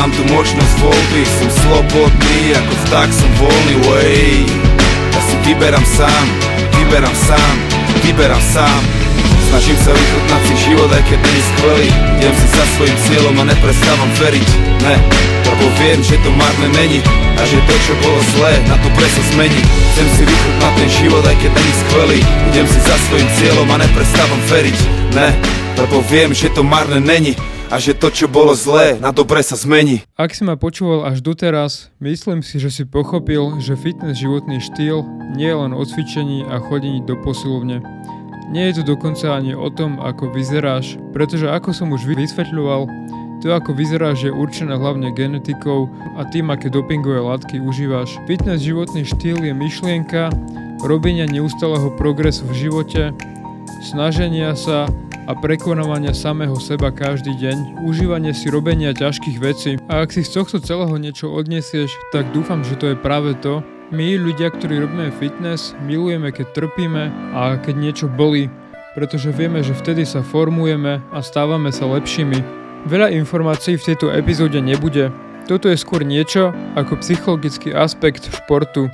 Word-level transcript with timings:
Mám 0.00 0.16
tu 0.16 0.24
možnosť 0.32 0.74
voľby, 0.80 1.22
som 1.28 1.48
slobodný, 1.60 2.56
ako 2.56 2.72
vták 2.88 3.10
som 3.12 3.30
voľný 3.36 3.76
way. 3.84 4.48
Ja 5.12 5.20
si 5.28 5.36
vyberám 5.44 5.84
sám, 5.84 6.24
vyberám 6.72 7.12
sám, 7.12 7.54
vyberám 8.00 8.40
sám. 8.40 8.80
Snažím 9.52 9.76
sa 9.76 9.92
vychutnať 9.92 10.42
si 10.48 10.54
život, 10.64 10.88
aj 10.88 11.04
keď 11.04 11.18
není 11.20 11.42
skvelý. 11.52 11.88
Idem 12.16 12.32
si 12.32 12.46
za 12.48 12.64
svojim 12.80 12.96
cieľom 13.12 13.34
a 13.44 13.44
neprestávam 13.44 14.10
veriť. 14.16 14.48
Ne, 14.88 14.96
lebo 15.52 15.68
viem, 15.84 16.00
že 16.00 16.16
to 16.24 16.32
marné 16.32 16.72
není 16.72 17.04
A 17.36 17.44
že 17.44 17.60
to, 17.60 17.74
čo 17.84 17.92
bolo 18.00 18.24
zlé, 18.40 18.56
na 18.72 18.80
to 18.80 18.88
pre 18.96 19.04
sa 19.04 19.22
zmení. 19.36 19.60
Chcem 19.92 20.08
si 20.16 20.22
vychutnať 20.24 20.72
ten 20.80 20.90
život, 20.96 21.24
aj 21.28 21.36
keď 21.44 21.50
není 21.52 21.72
skvelý. 21.76 22.20
Idem 22.56 22.66
si 22.72 22.80
za 22.88 22.96
svojim 23.04 23.28
cieľom 23.36 23.68
a 23.68 23.76
neprestávam 23.84 24.40
veriť. 24.48 24.78
Ne, 25.12 25.28
lebo 25.76 26.00
viem, 26.08 26.32
že 26.32 26.48
to 26.48 26.64
marné 26.64 27.04
není 27.04 27.36
a 27.70 27.78
že 27.78 27.94
to, 27.94 28.10
čo 28.10 28.26
bolo 28.26 28.50
zlé, 28.58 28.98
na 28.98 29.14
dobre 29.14 29.46
sa 29.46 29.54
zmení. 29.54 30.02
Ak 30.18 30.34
si 30.34 30.42
ma 30.42 30.58
počúval 30.58 31.06
až 31.06 31.22
doteraz, 31.22 31.94
myslím 32.02 32.42
si, 32.42 32.58
že 32.58 32.66
si 32.66 32.82
pochopil, 32.82 33.62
že 33.62 33.78
fitness 33.78 34.18
životný 34.18 34.58
štýl 34.58 35.06
nie 35.38 35.46
je 35.46 35.56
len 35.56 35.70
o 35.70 35.82
cvičení 35.86 36.42
a 36.50 36.58
chodení 36.58 36.98
do 37.06 37.14
posilovne. 37.22 37.78
Nie 38.50 38.74
je 38.74 38.82
to 38.82 38.98
dokonca 38.98 39.38
ani 39.38 39.54
o 39.54 39.70
tom, 39.70 40.02
ako 40.02 40.34
vyzeráš, 40.34 40.98
pretože 41.14 41.46
ako 41.46 41.70
som 41.70 41.94
už 41.94 42.10
vysvetľoval, 42.10 42.90
to 43.38 43.54
ako 43.54 43.70
vyzeráš 43.72 44.26
je 44.26 44.34
určené 44.34 44.74
hlavne 44.74 45.14
genetikou 45.14 45.86
a 46.18 46.26
tým, 46.26 46.50
aké 46.50 46.68
dopingové 46.68 47.22
látky 47.22 47.62
užívaš. 47.62 48.18
Fitness 48.26 48.66
životný 48.66 49.06
štýl 49.06 49.46
je 49.46 49.54
myšlienka 49.54 50.34
robenia 50.82 51.30
neustáleho 51.30 51.94
progresu 51.94 52.50
v 52.50 52.66
živote, 52.66 53.14
snaženia 53.80 54.58
sa 54.58 54.90
a 55.30 55.38
prekonávania 55.38 56.10
samého 56.10 56.58
seba 56.58 56.90
každý 56.90 57.38
deň, 57.38 57.86
užívanie 57.86 58.34
si 58.34 58.50
robenia 58.50 58.90
ťažkých 58.90 59.38
vecí. 59.38 59.78
A 59.86 60.02
ak 60.02 60.10
si 60.10 60.26
z 60.26 60.34
tohto 60.34 60.58
celého 60.58 60.90
niečo 60.98 61.30
odniesieš, 61.30 61.94
tak 62.10 62.34
dúfam, 62.34 62.66
že 62.66 62.74
to 62.74 62.90
je 62.90 62.96
práve 62.98 63.38
to, 63.38 63.62
my 63.94 64.18
ľudia, 64.18 64.50
ktorí 64.50 64.82
robíme 64.82 65.14
fitness, 65.22 65.78
milujeme, 65.86 66.34
keď 66.34 66.50
trpíme 66.50 67.14
a 67.30 67.54
keď 67.62 67.74
niečo 67.78 68.06
bolí, 68.10 68.50
pretože 68.98 69.30
vieme, 69.30 69.62
že 69.62 69.70
vtedy 69.70 70.02
sa 70.02 70.18
formujeme 70.18 70.98
a 71.14 71.18
stávame 71.22 71.70
sa 71.70 71.86
lepšími. 71.86 72.42
Veľa 72.90 73.14
informácií 73.14 73.78
v 73.78 73.86
tejto 73.94 74.10
epizóde 74.10 74.58
nebude. 74.58 75.14
Toto 75.46 75.70
je 75.70 75.78
skôr 75.78 76.02
niečo 76.02 76.50
ako 76.74 76.98
psychologický 77.06 77.70
aspekt 77.70 78.26
športu, 78.26 78.90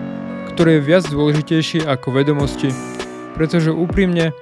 ktorý 0.52 0.80
je 0.80 0.84
viac 0.84 1.05
dôležitejší 1.08 1.89
ako 1.89 2.12
vedomosti. 2.12 2.68
Pretože 3.41 3.72
úprimne, 3.72 4.36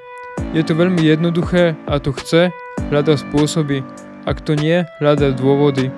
je 0.54 0.62
to 0.62 0.72
veľmi 0.74 1.02
jednoduché 1.02 1.74
a 1.86 1.98
to 1.98 2.14
chce, 2.14 2.54
hľada 2.90 3.18
spôsoby. 3.18 3.82
Ak 4.24 4.40
to 4.40 4.56
nie, 4.56 4.86
hľada 5.02 5.34
dôvody. 5.36 5.92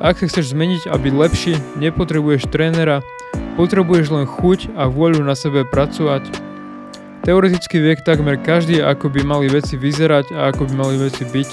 Ak 0.00 0.16
sa 0.20 0.30
chceš 0.30 0.56
zmeniť 0.56 0.88
a 0.88 0.96
byť 0.96 1.12
lepší, 1.12 1.52
nepotrebuješ 1.76 2.48
trénera, 2.48 3.04
Potrebuješ 3.60 4.08
len 4.14 4.24
chuť 4.24 4.72
a 4.78 4.88
vôľu 4.88 5.20
na 5.20 5.36
sebe 5.36 5.66
pracovať. 5.68 6.24
Teoreticky 7.26 7.76
vie 7.76 7.92
takmer 8.00 8.40
každý, 8.40 8.80
ako 8.80 9.12
by 9.12 9.20
mali 9.20 9.52
veci 9.52 9.76
vyzerať 9.76 10.32
a 10.32 10.48
ako 10.48 10.70
by 10.70 10.74
mali 10.80 10.96
veci 10.96 11.28
byť, 11.28 11.50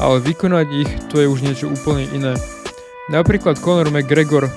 ale 0.00 0.24
vykonať 0.24 0.66
ich 0.72 0.90
to 1.12 1.20
je 1.20 1.28
už 1.28 1.44
niečo 1.44 1.68
úplne 1.68 2.08
iné. 2.16 2.32
Napríklad 3.12 3.60
Conor 3.60 3.92
McGregor 3.92 4.48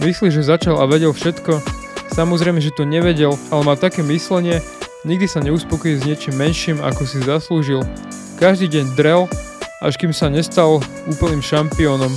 myslí, 0.00 0.32
že 0.32 0.46
začal 0.46 0.80
a 0.80 0.88
vedel 0.88 1.12
všetko, 1.12 1.60
samozrejme, 2.16 2.64
že 2.64 2.72
to 2.72 2.88
nevedel, 2.88 3.36
ale 3.52 3.62
má 3.68 3.74
také 3.76 4.00
myslenie, 4.00 4.64
nikdy 5.06 5.26
sa 5.30 5.38
neuspokojí 5.38 6.02
s 6.02 6.06
niečím 6.06 6.34
menším, 6.34 6.78
ako 6.82 7.02
si 7.06 7.22
zaslúžil. 7.22 7.84
Každý 8.38 8.66
deň 8.66 8.98
drel, 8.98 9.30
až 9.78 9.94
kým 9.94 10.10
sa 10.10 10.26
nestal 10.26 10.82
úplným 11.06 11.42
šampiónom. 11.42 12.10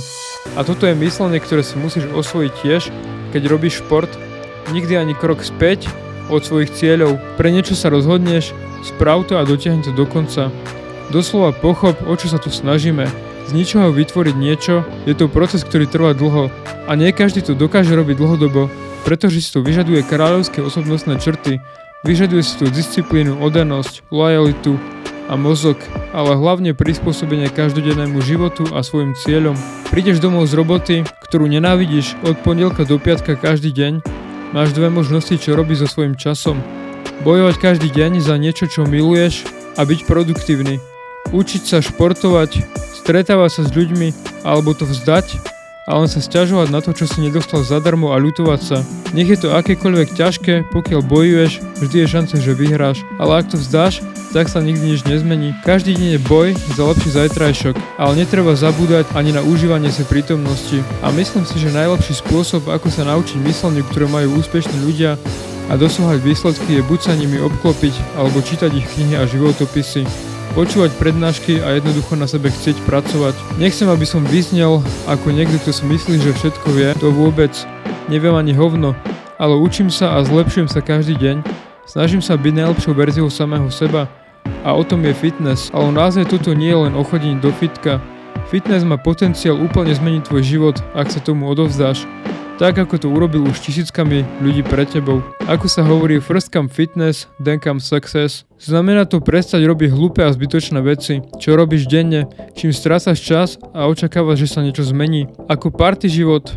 A 0.58 0.66
toto 0.66 0.90
je 0.90 0.98
myslenie, 0.98 1.38
ktoré 1.38 1.62
si 1.62 1.78
musíš 1.78 2.10
osvojiť 2.10 2.52
tiež, 2.62 2.82
keď 3.30 3.42
robíš 3.46 3.78
šport, 3.82 4.10
nikdy 4.74 4.98
ani 4.98 5.14
krok 5.14 5.46
späť 5.46 5.86
od 6.26 6.42
svojich 6.42 6.74
cieľov. 6.74 7.18
Pre 7.38 7.48
niečo 7.50 7.78
sa 7.78 7.90
rozhodneš, 7.90 8.50
sprav 8.82 9.22
to 9.30 9.38
a 9.38 9.46
dotiahni 9.46 9.86
to 9.86 9.94
do 9.94 10.02
konca. 10.02 10.50
Doslova 11.14 11.54
pochop, 11.54 11.94
o 12.02 12.14
čo 12.18 12.26
sa 12.26 12.42
tu 12.42 12.50
snažíme. 12.50 13.06
Z 13.46 13.50
ničoho 13.54 13.94
vytvoriť 13.94 14.34
niečo, 14.38 14.82
je 15.06 15.14
to 15.14 15.30
proces, 15.30 15.62
ktorý 15.62 15.86
trvá 15.86 16.14
dlho. 16.14 16.50
A 16.90 16.92
nie 16.98 17.14
každý 17.14 17.46
to 17.46 17.54
dokáže 17.54 17.94
robiť 17.94 18.18
dlhodobo, 18.18 18.66
pretože 19.06 19.42
si 19.42 19.50
to 19.54 19.62
vyžaduje 19.62 20.02
kráľovské 20.06 20.62
osobnostné 20.62 21.18
črty, 21.18 21.62
vyžaduje 22.02 22.42
si 22.42 22.54
tu 22.58 22.66
disciplínu, 22.70 23.38
odanosť, 23.42 24.06
lojalitu, 24.10 24.78
a 25.30 25.38
mozog, 25.38 25.80
ale 26.12 26.36
hlavne 26.36 26.74
prispôsobenie 26.74 27.48
každodennému 27.48 28.20
životu 28.20 28.68
a 28.74 28.84
svojim 28.84 29.14
cieľom. 29.16 29.56
Prídeš 29.88 30.20
domov 30.20 30.44
z 30.50 30.60
roboty, 30.60 30.96
ktorú 31.24 31.46
nenávidíš 31.46 32.18
od 32.26 32.36
pondelka 32.44 32.84
do 32.84 33.00
piatka 33.00 33.32
každý 33.38 33.72
deň, 33.72 34.04
máš 34.52 34.76
dve 34.76 34.92
možnosti, 34.92 35.32
čo 35.40 35.56
robiť 35.56 35.84
so 35.84 35.88
svojím 35.88 36.20
časom. 36.20 36.60
Bojovať 37.22 37.56
každý 37.56 37.88
deň 37.88 38.20
za 38.20 38.36
niečo, 38.36 38.66
čo 38.66 38.84
miluješ 38.84 39.46
a 39.78 39.86
byť 39.86 40.04
produktívny. 40.04 40.82
Učiť 41.32 41.62
sa 41.64 41.78
športovať, 41.78 42.60
stretávať 42.98 43.50
sa 43.56 43.62
s 43.64 43.70
ľuďmi 43.72 44.42
alebo 44.42 44.74
to 44.74 44.84
vzdať 44.84 45.51
a 45.86 45.98
len 45.98 46.06
sa 46.06 46.22
stiažovať 46.22 46.68
na 46.70 46.78
to, 46.78 46.94
čo 46.94 47.10
si 47.10 47.18
nedostal 47.18 47.66
zadarmo 47.66 48.14
a 48.14 48.22
ľutovať 48.22 48.60
sa. 48.62 48.78
Nech 49.12 49.28
je 49.28 49.38
to 49.38 49.54
akékoľvek 49.54 50.14
ťažké, 50.14 50.54
pokiaľ 50.70 51.00
bojuješ, 51.02 51.58
vždy 51.82 51.96
je 52.02 52.12
šanca, 52.12 52.36
že 52.38 52.52
vyhráš, 52.54 52.98
ale 53.18 53.42
ak 53.42 53.50
to 53.50 53.56
vzdáš, 53.58 54.00
tak 54.32 54.48
sa 54.48 54.64
nikdy 54.64 54.96
nič 54.96 55.04
nezmení. 55.04 55.52
Každý 55.60 55.92
deň 55.92 56.08
je 56.16 56.20
boj 56.24 56.48
za 56.72 56.88
lepší 56.88 57.10
zajtrajšok, 57.12 57.74
ale 58.00 58.16
netreba 58.16 58.56
zabúdať 58.56 59.04
ani 59.12 59.36
na 59.36 59.44
užívanie 59.44 59.92
si 59.92 60.08
prítomnosti. 60.08 60.80
A 61.04 61.12
myslím 61.12 61.44
si, 61.44 61.60
že 61.60 61.74
najlepší 61.74 62.16
spôsob, 62.16 62.64
ako 62.72 62.88
sa 62.88 63.04
naučiť 63.04 63.36
mysleniu, 63.44 63.84
ktoré 63.84 64.08
majú 64.08 64.40
úspešní 64.40 64.88
ľudia 64.88 65.20
a 65.68 65.76
dosúhať 65.76 66.24
výsledky 66.24 66.80
je 66.80 66.82
buď 66.82 67.00
sa 67.00 67.12
nimi 67.12 67.36
obklopiť, 67.38 67.94
alebo 68.16 68.40
čítať 68.40 68.72
ich 68.72 68.88
knihy 68.96 69.20
a 69.20 69.28
životopisy 69.28 70.31
počúvať 70.52 70.92
prednášky 71.00 71.64
a 71.64 71.80
jednoducho 71.80 72.12
na 72.12 72.28
sebe 72.28 72.52
chcieť 72.52 72.76
pracovať. 72.84 73.32
Nechcem, 73.56 73.88
aby 73.88 74.04
som 74.04 74.20
vyznel 74.28 74.84
ako 75.08 75.32
niekto, 75.32 75.56
kto 75.64 75.72
si 75.72 75.84
myslí, 75.88 76.20
že 76.20 76.36
všetko 76.36 76.68
vie, 76.76 76.92
to 77.00 77.08
vôbec. 77.08 77.52
Neviem 78.12 78.36
ani 78.36 78.52
hovno, 78.52 78.92
ale 79.40 79.56
učím 79.56 79.88
sa 79.88 80.16
a 80.16 80.20
zlepšujem 80.20 80.68
sa 80.68 80.84
každý 80.84 81.16
deň. 81.16 81.40
Snažím 81.88 82.20
sa 82.20 82.36
byť 82.36 82.52
najlepšou 82.52 82.92
verziou 82.92 83.32
samého 83.32 83.72
seba 83.72 84.06
a 84.62 84.76
o 84.76 84.84
tom 84.84 85.00
je 85.08 85.16
fitness, 85.16 85.72
ale 85.72 85.88
naozaj 85.88 86.28
toto 86.28 86.52
nie 86.52 86.68
je 86.68 86.78
len 86.84 86.94
o 86.94 87.02
chodení 87.02 87.40
do 87.40 87.48
fitka. 87.56 87.98
Fitness 88.52 88.84
má 88.84 89.00
potenciál 89.00 89.56
úplne 89.56 89.96
zmeniť 89.96 90.28
tvoj 90.28 90.42
život, 90.44 90.76
ak 90.92 91.08
sa 91.08 91.24
tomu 91.24 91.48
odovzdáš 91.48 92.04
tak 92.60 92.76
ako 92.78 92.94
to 93.00 93.08
urobil 93.08 93.44
už 93.48 93.60
tisíckami 93.64 94.24
ľudí 94.44 94.60
pred 94.66 94.88
tebou. 94.88 95.24
Ako 95.48 95.66
sa 95.68 95.80
hovorí 95.84 96.20
first 96.20 96.52
come 96.52 96.68
fitness, 96.68 97.28
then 97.40 97.56
come 97.58 97.80
success. 97.80 98.44
Znamená 98.60 99.08
to 99.08 99.18
prestať 99.24 99.64
robiť 99.66 99.90
hlúpe 99.90 100.20
a 100.22 100.30
zbytočné 100.30 100.78
veci, 100.84 101.24
čo 101.40 101.58
robíš 101.58 101.90
denne, 101.90 102.30
čím 102.54 102.70
strácaš 102.70 103.18
čas 103.18 103.48
a 103.74 103.88
očakávaš, 103.88 104.46
že 104.46 104.48
sa 104.52 104.60
niečo 104.62 104.86
zmení. 104.86 105.26
Ako 105.50 105.74
party 105.74 106.06
život, 106.06 106.52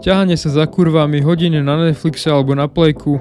ťahanie 0.00 0.40
sa 0.40 0.48
za 0.48 0.64
kurvami, 0.64 1.20
hodiny 1.20 1.60
na 1.60 1.76
Netflixe 1.76 2.32
alebo 2.32 2.56
na 2.56 2.64
plejku, 2.64 3.20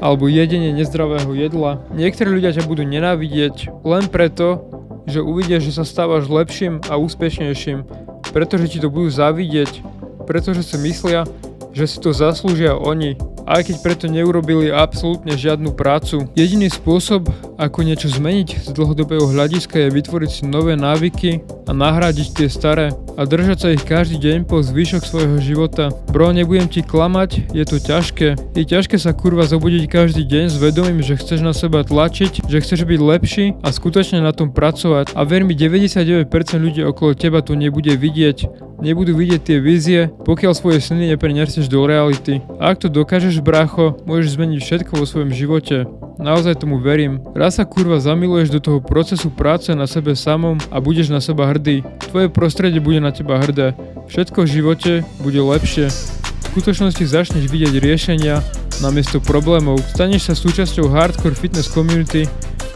alebo 0.00 0.30
jedenie 0.30 0.72
nezdravého 0.72 1.34
jedla. 1.36 1.84
Niektorí 1.92 2.40
ľudia 2.40 2.56
ťa 2.56 2.64
budú 2.64 2.86
nenávidieť 2.88 3.84
len 3.84 4.08
preto, 4.08 4.64
že 5.04 5.20
uvidia, 5.20 5.58
že 5.60 5.74
sa 5.74 5.84
stávaš 5.84 6.30
lepším 6.30 6.80
a 6.88 6.96
úspešnejším, 6.96 7.84
pretože 8.30 8.70
ti 8.70 8.78
to 8.78 8.88
budú 8.88 9.10
závidieť, 9.10 9.82
pretože 10.24 10.62
si 10.62 10.78
myslia, 10.78 11.26
že 11.70 11.84
si 11.86 11.96
to 12.02 12.10
zaslúžia 12.10 12.74
oni, 12.74 13.14
aj 13.50 13.66
keď 13.66 13.76
preto 13.82 14.06
neurobili 14.06 14.70
absolútne 14.70 15.34
žiadnu 15.34 15.74
prácu. 15.74 16.30
Jediný 16.38 16.70
spôsob, 16.70 17.26
ako 17.58 17.82
niečo 17.82 18.06
zmeniť 18.06 18.66
z 18.66 18.70
dlhodobého 18.70 19.26
hľadiska 19.26 19.88
je 19.88 19.94
vytvoriť 19.94 20.30
si 20.30 20.42
nové 20.46 20.78
návyky 20.78 21.42
a 21.66 21.74
nahradiť 21.74 22.28
tie 22.34 22.48
staré 22.50 22.94
a 23.18 23.22
držať 23.26 23.58
sa 23.58 23.68
ich 23.74 23.84
každý 23.84 24.16
deň 24.16 24.48
po 24.48 24.64
zvyšok 24.64 25.02
svojho 25.04 25.38
života. 25.42 25.92
Bro, 26.08 26.32
nebudem 26.32 26.70
ti 26.70 26.80
klamať, 26.80 27.52
je 27.52 27.64
to 27.66 27.76
ťažké. 27.76 28.38
Je 28.56 28.64
ťažké 28.64 28.96
sa 28.96 29.12
kurva 29.12 29.44
zobudiť 29.44 29.90
každý 29.90 30.24
deň 30.24 30.44
s 30.48 30.56
vedomím, 30.56 31.04
že 31.04 31.20
chceš 31.20 31.44
na 31.44 31.52
seba 31.52 31.84
tlačiť, 31.84 32.48
že 32.48 32.62
chceš 32.62 32.86
byť 32.86 33.00
lepší 33.02 33.44
a 33.60 33.68
skutočne 33.74 34.24
na 34.24 34.32
tom 34.32 34.54
pracovať. 34.54 35.12
A 35.12 35.20
ver 35.28 35.44
mi, 35.44 35.52
99% 35.58 36.30
ľudí 36.56 36.80
okolo 36.86 37.12
teba 37.12 37.44
to 37.44 37.52
nebude 37.58 37.92
vidieť 37.92 38.69
nebudú 38.80 39.16
vidieť 39.16 39.40
tie 39.40 39.58
vízie, 39.60 40.08
pokiaľ 40.24 40.52
svoje 40.56 40.80
sny 40.80 41.12
nepreniesieš 41.14 41.68
do 41.68 41.84
reality. 41.84 42.40
A 42.58 42.72
ak 42.72 42.84
to 42.84 42.88
dokážeš, 42.88 43.44
brácho, 43.44 44.00
môžeš 44.08 44.36
zmeniť 44.36 44.60
všetko 44.60 44.92
vo 44.96 45.04
svojom 45.06 45.30
živote. 45.32 45.88
Naozaj 46.20 46.60
tomu 46.60 46.76
verím. 46.76 47.24
Raz 47.32 47.56
sa 47.56 47.64
kurva 47.64 47.96
zamiluješ 47.96 48.52
do 48.52 48.60
toho 48.60 48.78
procesu 48.84 49.32
práce 49.32 49.72
na 49.72 49.88
sebe 49.88 50.12
samom 50.12 50.60
a 50.68 50.76
budeš 50.76 51.08
na 51.08 51.20
seba 51.20 51.48
hrdý. 51.48 51.80
Tvoje 52.12 52.28
prostredie 52.28 52.76
bude 52.76 53.00
na 53.00 53.08
teba 53.08 53.40
hrdé. 53.40 53.72
Všetko 54.04 54.44
v 54.44 54.52
živote 54.52 54.92
bude 55.24 55.40
lepšie. 55.40 55.88
V 55.88 56.44
skutočnosti 56.58 57.04
začneš 57.08 57.48
vidieť 57.48 57.80
riešenia 57.80 58.44
namiesto 58.84 59.16
problémov. 59.22 59.80
Staneš 59.96 60.28
sa 60.28 60.34
súčasťou 60.36 60.92
hardcore 60.92 61.36
fitness 61.36 61.72
community, 61.72 62.28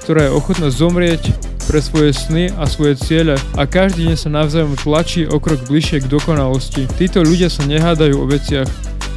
ktorá 0.05 0.29
je 0.29 0.37
ochotná 0.37 0.69
zomrieť 0.73 1.54
pre 1.65 1.81
svoje 1.81 2.13
sny 2.13 2.53
a 2.57 2.69
svoje 2.69 2.97
ciele 3.01 3.35
a 3.57 3.65
každý 3.65 4.13
deň 4.13 4.17
sa 4.17 4.29
navzájom 4.29 4.77
tlačí 4.77 5.25
o 5.29 5.41
krok 5.41 5.65
bližšie 5.67 6.05
k 6.05 6.11
dokonalosti. 6.13 6.85
Títo 7.01 7.25
ľudia 7.25 7.49
sa 7.49 7.65
nehádajú 7.65 8.15
o 8.21 8.29
veciach, 8.29 8.69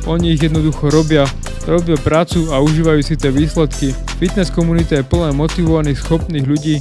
oni 0.07 0.33
ich 0.33 0.41
jednoducho 0.43 0.87
robia, 0.87 1.27
robia 1.67 1.99
prácu 1.99 2.47
a 2.55 2.63
užívajú 2.63 3.01
si 3.03 3.19
tie 3.19 3.27
výsledky. 3.27 3.91
Fitness 4.17 4.47
komunita 4.47 4.95
je 4.95 5.03
plná 5.03 5.35
motivovaných, 5.35 5.99
schopných 5.99 6.47
ľudí, 6.47 6.79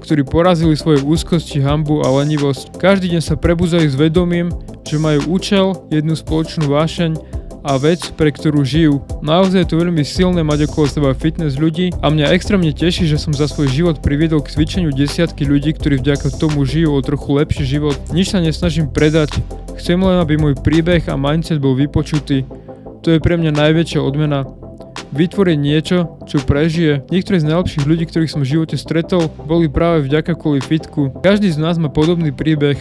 ktorí 0.00 0.24
porazili 0.24 0.74
svoje 0.74 1.04
úzkosti, 1.04 1.60
hambu 1.60 2.00
a 2.00 2.08
lenivosť. 2.10 2.80
Každý 2.80 3.12
deň 3.12 3.22
sa 3.22 3.36
prebúzajú 3.36 3.86
s 3.86 3.96
vedomím, 3.96 4.48
že 4.88 4.96
majú 4.96 5.36
účel, 5.36 5.76
jednu 5.92 6.16
spoločnú 6.16 6.72
vášeň 6.72 7.41
a 7.62 7.78
vec, 7.78 8.10
pre 8.18 8.34
ktorú 8.34 8.66
žijú. 8.66 9.02
Naozaj 9.22 9.64
je 9.64 9.68
to 9.70 9.80
veľmi 9.80 10.02
silné 10.02 10.42
mať 10.42 10.66
okolo 10.66 10.86
seba 10.90 11.10
fitness 11.14 11.54
ľudí 11.58 11.94
a 12.02 12.10
mňa 12.10 12.34
extrémne 12.34 12.74
teší, 12.74 13.06
že 13.06 13.18
som 13.18 13.30
za 13.30 13.46
svoj 13.46 13.70
život 13.70 14.02
priviedol 14.02 14.42
k 14.42 14.50
cvičeniu 14.50 14.90
desiatky 14.90 15.46
ľudí, 15.46 15.74
ktorí 15.78 16.02
vďaka 16.02 16.34
tomu 16.36 16.66
žijú 16.66 16.98
o 16.98 17.00
trochu 17.00 17.38
lepší 17.38 17.64
život. 17.64 17.94
Nič 18.10 18.34
sa 18.34 18.42
nesnažím 18.42 18.90
predať, 18.90 19.30
chcem 19.78 19.98
len, 19.98 20.18
aby 20.18 20.34
môj 20.38 20.58
príbeh 20.58 21.06
a 21.06 21.14
mindset 21.14 21.62
bol 21.62 21.78
vypočutý. 21.78 22.44
To 23.02 23.10
je 23.10 23.18
pre 23.18 23.38
mňa 23.38 23.54
najväčšia 23.54 23.98
odmena. 23.98 24.46
Vytvoriť 25.12 25.58
niečo, 25.60 26.16
čo 26.24 26.40
prežije. 26.40 27.04
Niektorí 27.12 27.36
z 27.36 27.48
najlepších 27.52 27.84
ľudí, 27.84 28.08
ktorých 28.08 28.32
som 28.32 28.40
v 28.40 28.48
živote 28.48 28.80
stretol, 28.80 29.28
boli 29.44 29.68
práve 29.68 30.08
vďaka 30.08 30.32
kvôli 30.40 30.64
fitku. 30.64 31.12
Každý 31.20 31.52
z 31.52 31.60
nás 31.60 31.76
má 31.76 31.92
podobný 31.92 32.32
príbeh. 32.32 32.80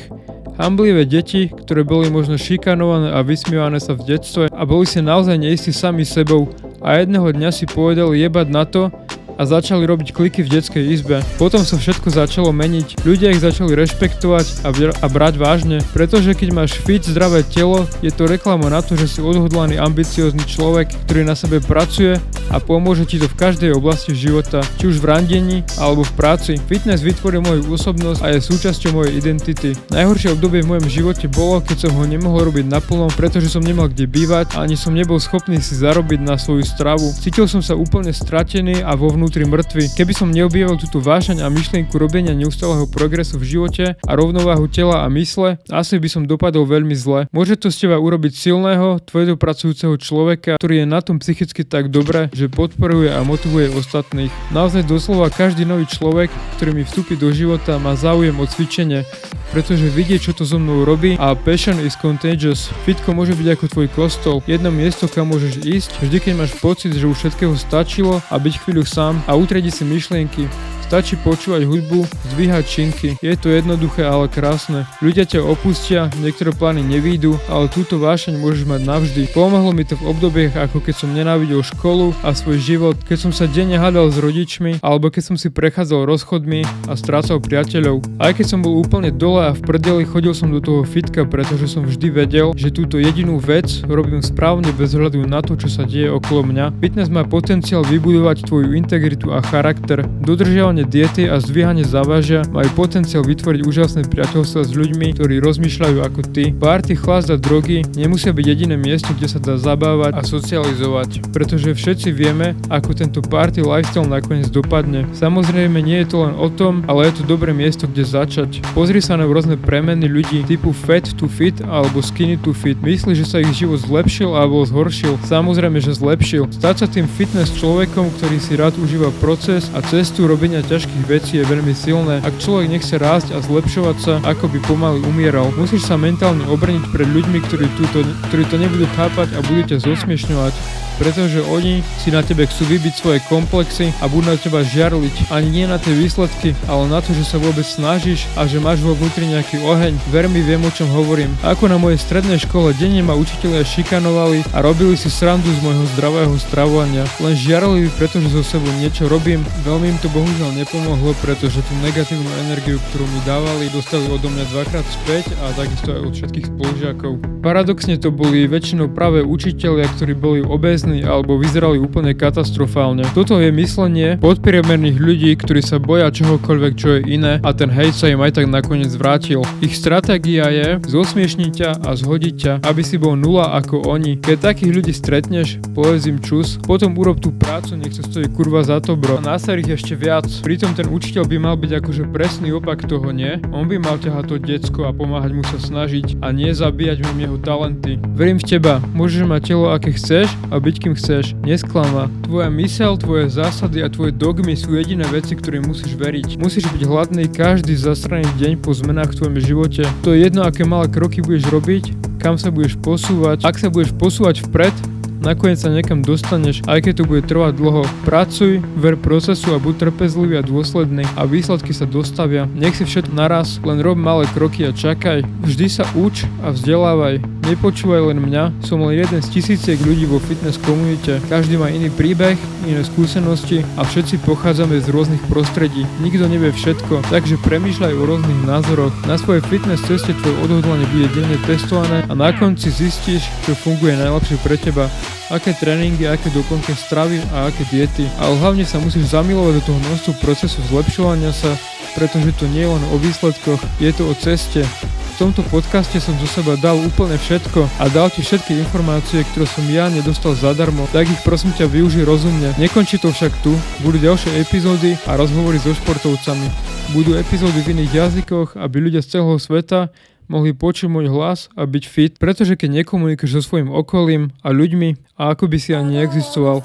Hamblivé 0.62 1.10
deti, 1.10 1.50
ktoré 1.50 1.82
boli 1.82 2.14
možno 2.14 2.38
šikanované 2.38 3.10
a 3.10 3.26
vysmievané 3.26 3.82
sa 3.82 3.98
v 3.98 4.14
detstve 4.14 4.46
a 4.46 4.62
boli 4.62 4.86
si 4.86 5.02
naozaj 5.02 5.34
neistí 5.42 5.74
sami 5.74 6.06
sebou 6.06 6.54
a 6.86 7.02
jedného 7.02 7.34
dňa 7.34 7.50
si 7.50 7.66
povedali 7.66 8.22
jebať 8.22 8.48
na 8.54 8.70
to 8.70 8.94
a 9.42 9.50
začali 9.50 9.90
robiť 9.90 10.14
kliky 10.14 10.46
v 10.46 10.62
detskej 10.62 10.86
izbe. 10.94 11.26
Potom 11.42 11.66
sa 11.66 11.82
všetko 11.82 12.14
začalo 12.14 12.54
meniť, 12.54 13.02
ľudia 13.02 13.34
ich 13.34 13.42
začali 13.42 13.74
rešpektovať 13.74 14.62
a, 14.62 14.70
br- 14.70 14.94
a 14.94 15.06
brať 15.10 15.42
vážne, 15.42 15.82
pretože 15.98 16.38
keď 16.38 16.54
máš 16.54 16.78
fit, 16.78 17.02
zdravé 17.02 17.42
telo, 17.42 17.90
je 18.06 18.14
to 18.14 18.30
reklama 18.30 18.70
na 18.70 18.86
to, 18.86 18.94
že 18.94 19.18
si 19.18 19.20
odhodlaný, 19.26 19.82
ambiciózny 19.82 20.46
človek, 20.46 20.94
ktorý 21.10 21.26
na 21.26 21.34
sebe 21.34 21.58
pracuje 21.58 22.22
a 22.54 22.62
pomôže 22.62 23.10
ti 23.10 23.18
to 23.18 23.26
v 23.26 23.40
každej 23.40 23.74
oblasti 23.74 24.14
života, 24.14 24.62
či 24.78 24.94
už 24.94 25.02
v 25.02 25.10
randení 25.10 25.58
alebo 25.82 26.06
v 26.06 26.14
práci. 26.14 26.62
Fitness 26.70 27.02
vytvoril 27.02 27.42
moju 27.42 27.66
osobnosť 27.74 28.22
a 28.22 28.38
je 28.38 28.46
súčasťou 28.46 28.94
mojej 28.94 29.18
identity. 29.18 29.74
Najhoršie 29.90 30.38
obdobie 30.38 30.62
v 30.62 30.78
mojom 30.78 30.88
živote 30.92 31.26
bolo, 31.32 31.64
keď 31.64 31.90
som 31.90 31.98
ho 31.98 32.04
nemohol 32.06 32.54
robiť 32.54 32.68
naplno, 32.70 33.10
pretože 33.18 33.50
som 33.50 33.64
nemal 33.64 33.90
kde 33.90 34.06
bývať 34.06 34.54
a 34.54 34.68
ani 34.68 34.76
som 34.76 34.94
nebol 34.94 35.18
schopný 35.18 35.64
si 35.64 35.80
zarobiť 35.80 36.20
na 36.22 36.36
svoju 36.36 36.68
stravu. 36.68 37.10
Cítil 37.18 37.48
som 37.48 37.64
sa 37.64 37.74
úplne 37.74 38.12
stratený 38.12 38.84
a 38.84 38.92
vo 39.00 39.08
vnútri 39.08 39.31
vnútri 39.32 39.48
mŕtvy. 39.48 39.96
Keby 39.96 40.12
som 40.12 40.28
neobjavil 40.28 40.76
túto 40.76 41.00
vášeň 41.00 41.40
a 41.40 41.48
myšlienku 41.48 41.96
robenia 41.96 42.36
neustáleho 42.36 42.84
progresu 42.84 43.40
v 43.40 43.48
živote 43.48 43.96
a 43.96 44.12
rovnováhu 44.12 44.68
tela 44.68 45.08
a 45.08 45.12
mysle, 45.16 45.56
asi 45.72 45.96
by 45.96 46.12
som 46.12 46.28
dopadol 46.28 46.68
veľmi 46.68 46.92
zle. 46.92 47.32
Môže 47.32 47.56
to 47.56 47.72
z 47.72 47.88
teba 47.88 47.96
urobiť 47.96 48.36
silného, 48.36 49.00
tvrdo 49.00 49.40
pracujúceho 49.40 49.96
človeka, 49.96 50.60
ktorý 50.60 50.84
je 50.84 50.86
na 50.92 51.00
tom 51.00 51.24
psychicky 51.24 51.64
tak 51.64 51.88
dobre, 51.88 52.28
že 52.36 52.52
podporuje 52.52 53.08
a 53.08 53.24
motivuje 53.24 53.72
ostatných. 53.72 54.36
Naozaj 54.52 54.84
doslova 54.84 55.32
každý 55.32 55.64
nový 55.64 55.88
človek, 55.88 56.28
ktorý 56.60 56.76
mi 56.76 56.84
vstúpi 56.84 57.16
do 57.16 57.32
života, 57.32 57.80
má 57.80 57.96
záujem 57.96 58.36
o 58.36 58.44
cvičenie, 58.44 59.08
pretože 59.56 59.88
vidie, 59.92 60.20
čo 60.20 60.36
to 60.36 60.44
so 60.44 60.60
mnou 60.60 60.84
robí 60.84 61.16
a 61.16 61.32
passion 61.40 61.80
is 61.80 61.96
contagious. 61.96 62.68
Fitko 62.84 63.16
môže 63.16 63.32
byť 63.32 63.48
ako 63.56 63.66
tvoj 63.72 63.88
kostol, 63.96 64.44
jedno 64.44 64.76
miesto, 64.76 65.08
kam 65.08 65.32
môžeš 65.32 65.64
ísť, 65.64 65.92
vždy 66.04 66.18
keď 66.20 66.34
máš 66.36 66.52
pocit, 66.60 66.92
že 66.92 67.08
už 67.08 67.16
všetkého 67.16 67.56
stačilo 67.56 68.20
a 68.28 68.36
byť 68.36 68.54
chvíľu 68.64 68.84
sám 68.84 69.21
a 69.28 69.36
utredi 69.36 69.72
si 69.72 69.86
myšlienky. 69.86 70.50
Stačí 70.92 71.16
počúvať 71.16 71.64
hudbu, 71.64 72.04
zdvíhať 72.36 72.64
činky. 72.68 73.16
Je 73.24 73.32
to 73.40 73.48
jednoduché, 73.48 74.04
ale 74.04 74.28
krásne. 74.28 74.84
Ľudia 75.00 75.24
ťa 75.24 75.40
opustia, 75.40 76.12
niektoré 76.20 76.52
plány 76.52 76.84
nevídu, 76.84 77.40
ale 77.48 77.72
túto 77.72 77.96
vášeň 77.96 78.36
môžeš 78.36 78.68
mať 78.68 78.82
navždy. 78.84 79.32
Pomohlo 79.32 79.72
mi 79.72 79.88
to 79.88 79.96
v 79.96 80.12
obdobiach, 80.12 80.68
ako 80.68 80.84
keď 80.84 80.96
som 81.00 81.16
nenávidel 81.16 81.64
školu 81.64 82.12
a 82.28 82.36
svoj 82.36 82.60
život, 82.60 83.00
keď 83.08 83.18
som 83.24 83.32
sa 83.32 83.48
denne 83.48 83.80
hádal 83.80 84.12
s 84.12 84.20
rodičmi, 84.20 84.84
alebo 84.84 85.08
keď 85.08 85.32
som 85.32 85.40
si 85.40 85.48
prechádzal 85.48 86.04
rozchodmi 86.12 86.68
a 86.92 87.00
strácal 87.00 87.40
priateľov. 87.40 88.04
Aj 88.20 88.36
keď 88.36 88.52
som 88.52 88.60
bol 88.60 88.76
úplne 88.76 89.16
dole 89.16 89.48
a 89.48 89.56
v 89.56 89.64
prdeli, 89.64 90.04
chodil 90.04 90.36
som 90.36 90.52
do 90.52 90.60
toho 90.60 90.84
fitka, 90.84 91.24
pretože 91.24 91.72
som 91.72 91.88
vždy 91.88 92.12
vedel, 92.12 92.52
že 92.60 92.68
túto 92.68 93.00
jedinú 93.00 93.40
vec 93.40 93.80
robím 93.88 94.20
správne 94.20 94.76
bez 94.76 94.92
hľadu 94.92 95.24
na 95.24 95.40
to, 95.40 95.56
čo 95.56 95.72
sa 95.72 95.88
deje 95.88 96.12
okolo 96.12 96.52
mňa. 96.52 96.84
Fitness 96.84 97.08
má 97.08 97.24
potenciál 97.24 97.88
vybudovať 97.88 98.44
tvoju 98.44 98.76
integritu 98.76 99.32
a 99.32 99.40
charakter. 99.40 100.04
Dodržiavanie 100.20 100.81
dodržiavanie 100.82 100.90
diety 100.90 101.30
a 101.30 101.38
zdvíhanie 101.40 101.86
závažia 101.86 102.42
majú 102.50 102.70
potenciál 102.74 103.24
vytvoriť 103.26 103.62
úžasné 103.66 104.02
priateľstva 104.10 104.62
s 104.66 104.72
ľuďmi, 104.74 105.14
ktorí 105.18 105.38
rozmýšľajú 105.40 105.98
ako 106.02 106.22
ty. 106.34 106.52
Party, 106.54 106.98
chlast 106.98 107.30
a 107.30 107.38
drogy 107.38 107.86
nemusia 107.94 108.34
byť 108.34 108.46
jediné 108.46 108.76
miesto, 108.78 109.14
kde 109.14 109.28
sa 109.30 109.40
dá 109.40 109.56
zabávať 109.58 110.18
a 110.18 110.22
socializovať, 110.26 111.32
pretože 111.34 111.74
všetci 111.74 112.10
vieme, 112.14 112.58
ako 112.70 112.98
tento 112.98 113.22
party 113.22 113.62
lifestyle 113.62 114.08
nakoniec 114.08 114.50
dopadne. 114.50 115.06
Samozrejme 115.14 115.78
nie 115.82 116.02
je 116.04 116.08
to 116.10 116.18
len 116.26 116.34
o 116.38 116.50
tom, 116.50 116.84
ale 116.90 117.10
je 117.10 117.22
to 117.22 117.24
dobré 117.30 117.54
miesto, 117.54 117.86
kde 117.86 118.04
začať. 118.06 118.50
Pozri 118.74 119.00
sa 119.02 119.18
na 119.18 119.26
rôzne 119.28 119.58
premeny 119.58 120.10
ľudí 120.10 120.44
typu 120.46 120.74
fat 120.74 121.06
to 121.18 121.26
fit 121.26 121.58
alebo 121.66 122.02
skinny 122.02 122.38
to 122.42 122.54
fit. 122.54 122.78
Myslí, 122.82 123.14
že 123.18 123.26
sa 123.28 123.42
ich 123.42 123.54
život 123.54 123.82
zlepšil 123.82 124.34
alebo 124.34 124.66
zhoršil. 124.66 125.18
Samozrejme, 125.26 125.82
že 125.82 125.98
zlepšil. 125.98 126.50
Stať 126.52 126.76
sa 126.86 126.88
tým 126.90 127.06
fitness 127.06 127.54
človekom, 127.58 128.10
ktorý 128.18 128.38
si 128.38 128.54
rád 128.58 128.78
užíva 128.78 129.10
proces 129.24 129.70
a 129.74 129.82
cestu 129.82 130.30
robenia 130.30 130.64
ťažkých 130.72 131.04
vecí 131.04 131.34
je 131.36 131.44
veľmi 131.44 131.76
silné. 131.76 132.24
Ak 132.24 132.40
človek 132.40 132.72
nechce 132.72 132.96
rásť 132.96 133.36
a 133.36 133.44
zlepšovať 133.44 133.98
sa, 134.00 134.14
ako 134.24 134.48
by 134.48 134.60
pomaly 134.64 135.04
umieral, 135.04 135.52
musíš 135.60 135.84
sa 135.84 136.00
mentálne 136.00 136.48
obrniť 136.48 136.96
pred 136.96 137.12
ľuďmi, 137.12 137.44
ktorí, 137.44 137.68
túto, 137.76 138.08
ktorí 138.32 138.48
to 138.48 138.56
nebudú 138.56 138.88
chápať 138.96 139.36
a 139.36 139.44
budú 139.44 139.68
ťa 139.68 139.84
zosmiešňovať 139.84 140.56
pretože 140.98 141.44
oni 141.46 141.86
si 142.02 142.10
na 142.10 142.26
tebe 142.26 142.48
chcú 142.48 142.68
vybiť 142.68 142.94
svoje 142.98 143.20
komplexy 143.30 143.94
a 144.02 144.10
budú 144.10 144.32
na 144.32 144.38
teba 144.40 144.66
žiarliť. 144.66 145.32
Ani 145.32 145.48
nie 145.52 145.66
na 145.70 145.78
tie 145.78 145.94
výsledky, 145.96 146.58
ale 146.68 146.90
na 146.90 147.00
to, 147.00 147.14
že 147.16 147.24
sa 147.28 147.38
vôbec 147.40 147.64
snažíš 147.64 148.28
a 148.36 148.50
že 148.50 148.60
máš 148.60 148.84
vo 148.84 148.98
vnútri 148.98 149.30
nejaký 149.30 149.64
oheň. 149.64 149.96
Ver 150.12 150.28
mi, 150.28 150.44
viem 150.44 150.62
o 150.66 150.72
čom 150.74 150.90
hovorím. 150.92 151.32
Ako 151.46 151.72
na 151.72 151.80
mojej 151.80 152.02
strednej 152.02 152.42
škole 152.42 152.76
denne 152.76 153.06
ma 153.06 153.16
učitelia 153.16 153.64
šikanovali 153.64 154.44
a 154.52 154.60
robili 154.60 155.00
si 155.00 155.08
srandu 155.08 155.48
z 155.48 155.60
môjho 155.64 155.86
zdravého 155.96 156.36
stravovania. 156.42 157.08
Len 157.24 157.36
žiarli, 157.38 157.88
pretože 157.96 158.34
so 158.34 158.44
sebou 158.44 158.72
niečo 158.82 159.08
robím. 159.08 159.46
Veľmi 159.64 159.96
im 159.96 160.00
to 160.04 160.12
bohužiaľ 160.12 160.52
nepomohlo, 160.58 161.16
pretože 161.24 161.64
tú 161.64 161.74
negatívnu 161.80 162.28
energiu, 162.50 162.76
ktorú 162.92 163.08
mi 163.08 163.20
dávali, 163.24 163.72
dostali 163.72 164.04
odo 164.12 164.28
mňa 164.28 164.46
dvakrát 164.52 164.86
späť 164.92 165.32
a 165.40 165.56
takisto 165.56 165.96
aj 165.96 166.02
od 166.04 166.14
všetkých 166.20 166.46
spolužiakov. 166.52 167.14
Paradoxne 167.40 167.96
to 167.96 168.12
boli 168.12 168.46
väčšinou 168.46 168.92
práve 168.92 169.24
učitelia, 169.24 169.88
ktorí 169.96 170.14
boli 170.14 170.40
obézni 170.44 170.91
nemocní 170.92 171.08
alebo 171.08 171.40
vyzerali 171.40 171.80
úplne 171.80 172.12
katastrofálne. 172.12 173.08
Toto 173.16 173.40
je 173.40 173.50
myslenie 173.52 174.20
podpriemerných 174.20 174.98
ľudí, 175.00 175.32
ktorí 175.40 175.64
sa 175.64 175.80
boja 175.80 176.12
čohokoľvek, 176.12 176.74
čo 176.76 176.88
je 177.00 177.16
iné 177.16 177.40
a 177.42 177.50
ten 177.56 177.72
hejt 177.72 177.96
sa 177.96 178.12
im 178.12 178.20
aj 178.20 178.42
tak 178.42 178.48
nakoniec 178.52 178.92
vrátil. 179.00 179.42
Ich 179.64 179.80
stratégia 179.80 180.52
je 180.52 180.68
zosmiešniť 180.84 181.52
ťa 181.52 181.72
a 181.88 181.90
zhodiť 181.96 182.36
ťa, 182.36 182.54
aby 182.68 182.82
si 182.84 183.00
bol 183.00 183.16
nula 183.16 183.56
ako 183.56 183.88
oni. 183.88 184.20
Keď 184.20 184.38
takých 184.52 184.72
ľudí 184.72 184.94
stretneš, 184.94 185.62
povedz 185.72 186.08
im 186.08 186.20
čus, 186.20 186.60
potom 186.68 186.98
urob 187.00 187.24
tú 187.24 187.32
prácu, 187.32 187.80
nech 187.80 187.96
to 187.96 188.04
stojí 188.04 188.28
kurva 188.32 188.66
za 188.66 188.84
to, 188.84 189.00
bro. 189.00 189.22
A 189.22 189.36
násar 189.36 189.58
ich 189.60 189.72
ešte 189.72 189.96
viac. 189.96 190.28
Pritom 190.44 190.74
ten 190.76 190.90
učiteľ 190.90 191.24
by 191.28 191.38
mal 191.40 191.56
byť 191.56 191.72
akože 191.82 192.04
presný 192.12 192.52
opak 192.56 192.84
toho, 192.88 193.14
nie? 193.14 193.40
On 193.54 193.68
by 193.68 193.78
mal 193.80 193.98
ťahať 194.02 194.26
to 194.28 194.36
decko 194.42 194.90
a 194.90 194.92
pomáhať 194.96 195.32
mu 195.36 195.44
sa 195.46 195.58
snažiť 195.62 196.20
a 196.26 196.34
nie 196.34 196.52
zabíjať 196.52 197.06
mu 197.06 197.12
jeho 197.22 197.38
talenty. 197.38 198.02
Verím 198.18 198.42
v 198.42 198.48
teba, 198.48 198.82
môžeš 198.96 199.24
mať 199.28 199.42
telo 199.54 199.70
aké 199.70 199.94
chceš 199.94 200.32
a 200.50 200.58
byť 200.58 200.71
kým 200.78 200.94
chceš, 200.96 201.36
nesklama. 201.44 202.08
Tvoja 202.24 202.48
mysel, 202.54 202.96
tvoje 202.96 203.28
zásady 203.28 203.84
a 203.84 203.90
tvoje 203.90 204.14
dogmy 204.14 204.54
sú 204.54 204.78
jediné 204.78 205.04
veci, 205.10 205.36
ktoré 205.36 205.60
musíš 205.60 205.98
veriť. 205.98 206.38
Musíš 206.38 206.70
byť 206.72 206.82
hladný 206.86 207.26
každý 207.28 207.74
zastraný 207.74 208.30
deň 208.38 208.62
po 208.62 208.72
zmenách 208.72 209.12
v 209.12 209.18
tvojom 209.18 209.38
živote. 209.42 209.84
To 210.06 210.14
je 210.16 210.30
jedno, 210.30 210.46
aké 210.46 210.64
malé 210.64 210.88
kroky 210.88 211.20
budeš 211.20 211.50
robiť, 211.50 211.84
kam 212.22 212.38
sa 212.38 212.54
budeš 212.54 212.78
posúvať. 212.80 213.44
Ak 213.44 213.58
sa 213.58 213.74
budeš 213.74 213.92
posúvať 213.98 214.46
vpred, 214.48 215.01
nakoniec 215.22 215.62
sa 215.62 215.70
niekam 215.70 216.02
dostaneš, 216.02 216.66
aj 216.66 216.90
keď 216.90 216.94
to 217.00 217.04
bude 217.08 217.24
trvať 217.30 217.54
dlho. 217.56 217.86
Pracuj, 218.04 218.60
ver 218.76 218.98
procesu 218.98 219.54
a 219.54 219.62
buď 219.62 219.88
trpezlivý 219.88 220.42
a 220.42 220.44
dôsledný 220.44 221.06
a 221.14 221.30
výsledky 221.30 221.72
sa 221.72 221.86
dostavia. 221.86 222.50
Nech 222.58 222.76
si 222.76 222.84
všetko 222.84 223.14
naraz, 223.14 223.62
len 223.62 223.80
rob 223.80 223.96
malé 223.96 224.26
kroky 224.34 224.66
a 224.66 224.74
čakaj. 224.74 225.22
Vždy 225.46 225.68
sa 225.70 225.86
uč 225.94 226.26
a 226.42 226.50
vzdelávaj. 226.50 227.22
Nepočúvaj 227.46 228.14
len 228.14 228.22
mňa, 228.22 228.66
som 228.66 228.82
len 228.86 229.02
jeden 229.02 229.22
z 229.22 229.32
tisíciek 229.34 229.78
ľudí 229.82 230.06
vo 230.10 230.22
fitness 230.22 230.62
komunite. 230.62 231.22
Každý 231.30 231.58
má 231.58 231.74
iný 231.74 231.90
príbeh, 231.90 232.38
iné 232.66 232.82
skúsenosti 232.86 233.66
a 233.78 233.86
všetci 233.86 234.22
pochádzame 234.26 234.78
z 234.82 234.90
rôznych 234.94 235.24
prostredí. 235.30 235.86
Nikto 236.06 236.30
nevie 236.30 236.54
všetko, 236.54 237.02
takže 237.10 237.42
premýšľaj 237.42 237.94
o 237.98 238.04
rôznych 238.06 238.42
názoroch. 238.46 238.94
Na 239.10 239.18
svojej 239.18 239.42
fitness 239.50 239.82
ceste 239.86 240.14
tvoje 240.22 240.38
odhodlanie 240.46 240.86
bude 240.94 241.10
denne 241.14 241.38
testované 241.46 242.06
a 242.06 242.14
na 242.14 242.30
konci 242.34 242.70
zistíš, 242.70 243.26
čo 243.46 243.58
funguje 243.58 243.98
najlepšie 243.98 244.38
pre 244.46 244.56
teba 244.62 244.86
aké 245.32 245.56
tréningy, 245.56 246.08
aké 246.08 246.28
doplnky 246.32 246.76
stravy 246.76 247.24
a 247.32 247.48
aké 247.48 247.64
diety. 247.72 248.06
Ale 248.20 248.36
hlavne 248.40 248.68
sa 248.68 248.82
musíš 248.82 249.16
zamilovať 249.16 249.54
do 249.60 249.66
toho 249.68 249.80
množstvu 249.80 250.12
procesu 250.20 250.60
zlepšovania 250.68 251.32
sa 251.32 251.52
pretože 251.96 252.32
to 252.40 252.46
nie 252.52 252.64
je 252.64 252.72
len 252.72 252.84
o 252.92 252.96
výsledkoch, 253.00 253.60
je 253.80 253.92
to 253.92 254.04
o 254.08 254.14
ceste. 254.16 254.64
V 254.64 255.16
tomto 255.20 255.46
podcaste 255.54 256.02
som 256.02 256.18
zo 256.18 256.26
seba 256.26 256.58
dal 256.58 256.80
úplne 256.82 257.14
všetko 257.20 257.68
a 257.78 257.86
dal 257.94 258.10
ti 258.10 258.26
všetky 258.26 258.58
informácie, 258.58 259.22
ktoré 259.32 259.46
som 259.46 259.66
ja 259.70 259.92
nedostal 259.92 260.34
zadarmo, 260.34 260.90
tak 260.90 261.06
ich 261.06 261.22
prosím 261.22 261.54
ťa 261.54 261.70
využij 261.70 262.08
rozumne. 262.08 262.56
Nekončí 262.58 262.98
to 262.98 263.14
však 263.14 263.30
tu, 263.46 263.54
budú 263.86 264.02
ďalšie 264.02 264.42
epizódy 264.42 264.98
a 265.06 265.20
rozhovory 265.20 265.62
so 265.62 265.76
športovcami. 265.78 266.48
Budú 266.96 267.14
epizódy 267.14 267.62
v 267.62 267.78
iných 267.78 267.92
jazykoch, 267.94 268.58
aby 268.58 268.90
ľudia 268.90 269.06
z 269.06 269.20
celého 269.20 269.38
sveta 269.38 269.94
mohli 270.32 270.56
počuť 270.56 270.88
môj 270.88 271.12
hlas 271.12 271.52
a 271.60 271.68
byť 271.68 271.84
fit, 271.84 272.14
pretože 272.16 272.56
keď 272.56 272.82
nekomunikuješ 272.82 273.36
so 273.36 273.42
svojím 273.44 273.68
okolím 273.68 274.32
a 274.40 274.56
ľuďmi 274.56 275.20
a 275.20 275.36
ako 275.36 275.52
by 275.52 275.58
si 275.60 275.76
ani 275.76 276.00
neexistoval, 276.00 276.64